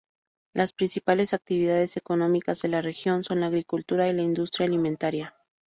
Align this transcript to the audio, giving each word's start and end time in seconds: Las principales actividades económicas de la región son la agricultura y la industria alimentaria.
Las 0.55 0.73
principales 0.73 1.31
actividades 1.35 1.95
económicas 1.95 2.59
de 2.63 2.69
la 2.69 2.81
región 2.81 3.23
son 3.23 3.39
la 3.39 3.45
agricultura 3.45 4.07
y 4.09 4.13
la 4.13 4.23
industria 4.23 4.65
alimentaria. 4.65 5.35